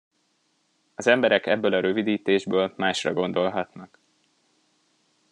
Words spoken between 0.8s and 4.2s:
Az emberek ebből a rövidítésből másra gondolhatnak.